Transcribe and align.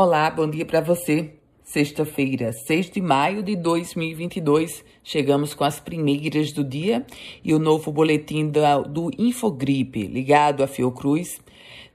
Olá, 0.00 0.30
bom 0.30 0.48
dia 0.48 0.64
para 0.64 0.80
você. 0.80 1.32
Sexta-feira, 1.64 2.52
6 2.52 2.88
de 2.88 3.00
maio 3.00 3.42
de 3.42 3.56
2022, 3.56 4.84
chegamos 5.02 5.54
com 5.54 5.64
as 5.64 5.80
primeiras 5.80 6.52
do 6.52 6.62
dia 6.62 7.04
e 7.42 7.52
o 7.52 7.58
novo 7.58 7.90
boletim 7.90 8.46
do 8.46 9.10
Infogripe, 9.18 10.06
ligado 10.06 10.62
à 10.62 10.68
Fiocruz, 10.68 11.40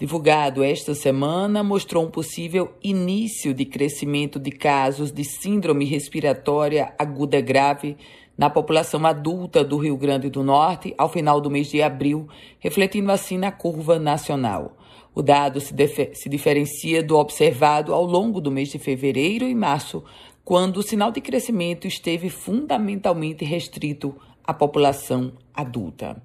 divulgado 0.00 0.64
esta 0.64 0.96
semana, 0.96 1.62
mostrou 1.62 2.04
um 2.04 2.10
possível 2.10 2.72
início 2.82 3.54
de 3.54 3.64
crescimento 3.64 4.40
de 4.40 4.50
casos 4.50 5.12
de 5.12 5.22
síndrome 5.22 5.84
respiratória 5.84 6.92
aguda 6.98 7.40
grave 7.40 7.96
na 8.36 8.48
população 8.48 9.04
adulta 9.06 9.62
do 9.62 9.76
Rio 9.76 9.96
Grande 9.96 10.30
do 10.30 10.42
Norte 10.42 10.94
ao 10.96 11.08
final 11.08 11.40
do 11.40 11.50
mês 11.50 11.68
de 11.68 11.82
abril, 11.82 12.28
refletindo 12.58 13.12
assim 13.12 13.38
na 13.38 13.52
curva 13.52 13.98
nacional. 13.98 14.76
O 15.14 15.22
dado 15.22 15.60
se, 15.60 15.74
se 16.14 16.28
diferencia 16.28 17.02
do 17.02 17.16
observado 17.16 17.92
ao 17.92 18.04
longo 18.04 18.40
do 18.40 18.50
mês 18.50 18.70
de 18.70 18.78
fevereiro 18.78 19.44
e 19.44 19.54
março, 19.54 20.02
quando 20.44 20.78
o 20.78 20.82
sinal 20.82 21.12
de 21.12 21.20
crescimento 21.20 21.86
esteve 21.86 22.30
fundamentalmente 22.30 23.44
restrito 23.44 24.14
à 24.44 24.52
população 24.52 25.32
adulta. 25.54 26.20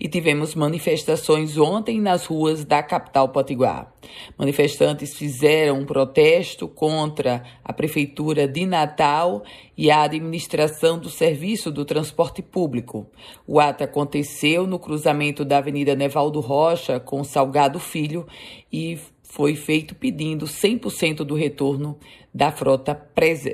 E 0.00 0.08
tivemos 0.08 0.54
manifestações 0.54 1.58
ontem 1.58 2.00
nas 2.00 2.26
ruas 2.26 2.64
da 2.64 2.82
capital 2.82 3.28
potiguar. 3.28 3.91
Manifestantes 4.36 5.16
fizeram 5.16 5.80
um 5.80 5.84
protesto 5.84 6.68
contra 6.68 7.42
a 7.64 7.72
prefeitura 7.72 8.46
de 8.46 8.66
Natal 8.66 9.42
e 9.76 9.90
a 9.90 10.02
administração 10.02 10.98
do 10.98 11.08
serviço 11.08 11.70
do 11.70 11.84
transporte 11.84 12.42
público. 12.42 13.06
O 13.46 13.60
ato 13.60 13.84
aconteceu 13.84 14.66
no 14.66 14.78
cruzamento 14.78 15.44
da 15.44 15.58
Avenida 15.58 15.94
Nevaldo 15.94 16.40
Rocha 16.40 17.00
com 17.00 17.24
Salgado 17.24 17.78
Filho 17.78 18.26
e 18.72 18.98
foi 19.22 19.56
feito 19.56 19.94
pedindo 19.94 20.44
100% 20.44 21.24
do 21.24 21.34
retorno 21.34 21.98
da 22.34 22.52
frota, 22.52 23.00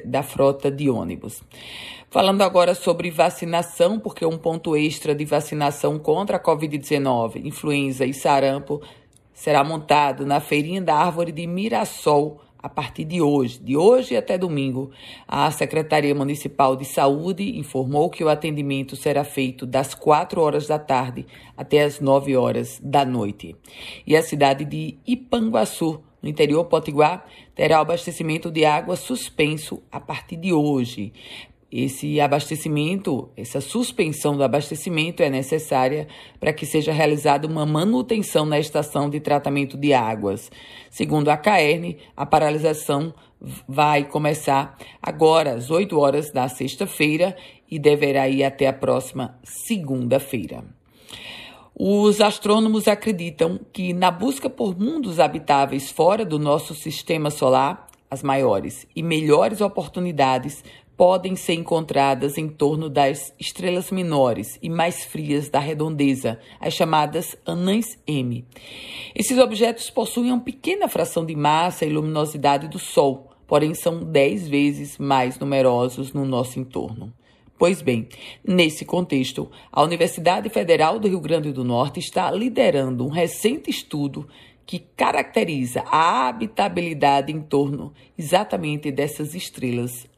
da 0.05 0.23
frota 0.25 0.71
de 0.71 0.91
ônibus. 0.91 1.41
Falando 2.11 2.43
agora 2.43 2.75
sobre 2.75 3.11
vacinação, 3.11 4.01
porque 4.01 4.25
um 4.25 4.39
ponto 4.39 4.77
extra 4.77 5.15
de 5.15 5.25
vacinação 5.25 5.99
contra 5.99 6.37
a 6.39 6.43
Covid-19, 6.43 7.45
influenza 7.45 8.05
e 8.07 8.15
sarampo 8.15 8.81
será 9.39 9.63
montado 9.63 10.27
na 10.27 10.41
feirinha 10.41 10.83
da 10.83 10.97
árvore 10.97 11.31
de 11.31 11.47
Mirassol 11.47 12.41
a 12.61 12.69
partir 12.69 13.05
de 13.05 13.23
hoje, 13.23 13.61
de 13.61 13.77
hoje 13.77 14.17
até 14.17 14.37
domingo, 14.37 14.91
a 15.29 15.49
Secretaria 15.53 16.13
Municipal 16.13 16.75
de 16.75 16.85
Saúde 16.85 17.57
informou 17.57 18.11
que 18.11 18.25
o 18.25 18.29
atendimento 18.29 18.97
será 18.97 19.23
feito 19.23 19.65
das 19.65 19.95
4 19.95 20.41
horas 20.41 20.67
da 20.67 20.77
tarde 20.77 21.25
até 21.57 21.85
as 21.85 22.01
9 22.01 22.37
horas 22.37 22.81
da 22.83 23.05
noite. 23.05 23.55
E 24.05 24.17
a 24.17 24.25
cidade 24.25 24.65
de 24.65 24.99
Ipanguaçu, 25.07 26.03
no 26.21 26.29
interior 26.29 26.65
potiguar, 26.65 27.25
terá 27.55 27.79
o 27.79 27.83
abastecimento 27.83 28.51
de 28.51 28.65
água 28.65 28.97
suspenso 28.97 29.81
a 29.91 30.01
partir 30.01 30.37
de 30.37 30.53
hoje. 30.53 31.13
Esse 31.71 32.19
abastecimento, 32.19 33.29
essa 33.37 33.61
suspensão 33.61 34.35
do 34.35 34.43
abastecimento 34.43 35.23
é 35.23 35.29
necessária 35.29 36.09
para 36.41 36.51
que 36.51 36.65
seja 36.65 36.93
realizada 36.93 37.47
uma 37.47 37.67
manutenção 37.67 38.47
na 38.47 38.59
estação 38.59 39.11
de 39.11 39.21
tratamento 39.21 39.77
de 39.77 39.93
águas. 39.93 40.51
Segundo 40.91 41.29
a 41.29 41.37
CAERN, 41.37 41.97
a 42.17 42.25
paralisação 42.25 43.13
vai 43.69 44.05
começar 44.05 44.79
agora 45.03 45.53
às 45.53 45.71
8 45.71 45.99
horas 45.99 46.33
da 46.33 46.49
sexta-feira 46.49 47.37
e 47.71 47.79
deverá 47.79 48.27
ir 48.31 48.45
até 48.45 48.67
a 48.67 48.73
próxima 48.73 49.39
segunda-feira. 49.45 50.65
Os 51.79 52.21
astrônomos 52.23 52.89
acreditam 52.89 53.61
que, 53.73 53.93
na 53.93 54.11
busca 54.11 54.49
por 54.49 54.77
mundos 54.77 55.21
habitáveis 55.21 55.91
fora 55.91 56.25
do 56.25 56.39
nosso 56.39 56.75
sistema 56.75 57.31
solar, 57.31 57.87
as 58.11 58.23
maiores 58.23 58.87
e 58.97 59.03
melhores 59.03 59.61
oportunidades 59.61 60.65
podem 60.99 61.37
ser 61.37 61.53
encontradas 61.53 62.37
em 62.37 62.49
torno 62.49 62.91
das 62.91 63.33
estrelas 63.39 63.93
menores 63.93 64.59
e 64.61 64.69
mais 64.69 65.05
frias 65.05 65.49
da 65.49 65.61
redondeza, 65.61 66.41
as 66.59 66.75
chamadas 66.75 67.37
anãs 67.47 67.97
M. 68.05 68.45
Esses 69.15 69.39
objetos 69.39 69.91
possuem 69.91 70.33
uma 70.33 70.41
pequena 70.41 70.89
fração 70.89 71.25
de 71.25 71.37
massa 71.37 71.87
e 71.87 71.89
luminosidade 71.89 72.67
do 72.67 72.81
Sol, 72.81 73.31
porém 73.47 73.75
são 73.75 74.03
10 74.03 74.49
vezes 74.49 74.99
mais 74.99 75.39
numerosos 75.39 76.13
no 76.13 76.25
nosso 76.25 76.59
entorno. 76.59 77.13
Pois 77.57 77.81
bem, 77.81 78.09
nesse 78.45 78.85
contexto, 78.85 79.49
a 79.71 79.85
Universidade 79.85 80.49
Federal 80.49 80.99
do 80.99 81.07
Rio 81.07 81.21
Grande 81.21 81.53
do 81.53 81.63
Norte 81.63 82.01
está 82.01 82.29
liderando 82.29 83.07
um 83.07 83.11
recente 83.11 83.71
estudo 83.71 84.27
que 84.67 84.81
caracteriza 84.81 85.81
a 85.87 86.27
habitabilidade 86.27 87.33
em 87.33 87.41
torno 87.41 87.93
exatamente 88.19 88.91
dessas 88.91 89.33
estrelas 89.35 90.09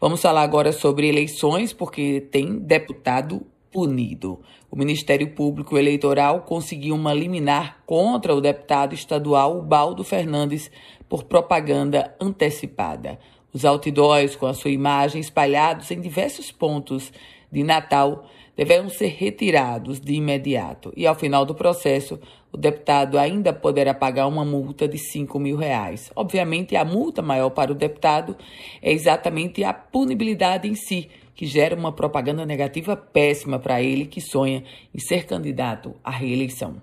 Vamos 0.00 0.22
falar 0.22 0.40
agora 0.40 0.72
sobre 0.72 1.06
eleições, 1.06 1.70
porque 1.70 2.22
tem 2.30 2.58
deputado 2.58 3.46
punido. 3.70 4.40
O 4.70 4.76
Ministério 4.76 5.34
Público 5.34 5.76
Eleitoral 5.76 6.40
conseguiu 6.40 6.94
uma 6.94 7.12
liminar 7.12 7.82
contra 7.84 8.34
o 8.34 8.40
deputado 8.40 8.94
estadual 8.94 9.60
Baldo 9.60 10.02
Fernandes 10.02 10.70
por 11.10 11.24
propaganda 11.24 12.16
antecipada. 12.18 13.18
Os 13.52 13.66
outdoors 13.66 14.34
com 14.34 14.46
a 14.46 14.54
sua 14.54 14.70
imagem 14.70 15.20
espalhados 15.20 15.90
em 15.90 16.00
diversos 16.00 16.50
pontos 16.50 17.12
de 17.52 17.62
Natal 17.62 18.24
deverão 18.56 18.88
ser 18.88 19.08
retirados 19.08 20.00
de 20.00 20.14
imediato 20.14 20.92
e, 20.96 21.06
ao 21.06 21.14
final 21.14 21.44
do 21.44 21.54
processo, 21.54 22.18
o 22.52 22.56
deputado 22.56 23.18
ainda 23.18 23.52
poderá 23.52 23.94
pagar 23.94 24.26
uma 24.26 24.44
multa 24.44 24.88
de 24.88 24.98
5 24.98 25.38
mil 25.38 25.56
reais. 25.56 26.10
Obviamente, 26.16 26.76
a 26.76 26.84
multa 26.84 27.22
maior 27.22 27.50
para 27.50 27.72
o 27.72 27.74
deputado 27.74 28.36
é 28.82 28.92
exatamente 28.92 29.62
a 29.62 29.72
punibilidade 29.72 30.68
em 30.68 30.74
si, 30.74 31.08
que 31.34 31.46
gera 31.46 31.76
uma 31.76 31.92
propaganda 31.92 32.44
negativa 32.44 32.96
péssima 32.96 33.58
para 33.58 33.80
ele 33.80 34.04
que 34.04 34.20
sonha 34.20 34.64
em 34.94 34.98
ser 34.98 35.24
candidato 35.26 35.94
à 36.04 36.10
reeleição. 36.10 36.82